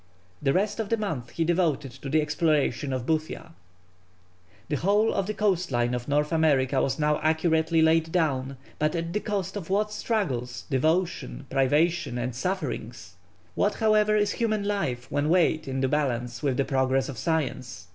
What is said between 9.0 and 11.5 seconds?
the cost of what struggles, devotion,